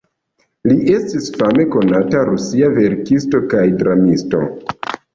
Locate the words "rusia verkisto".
2.31-3.45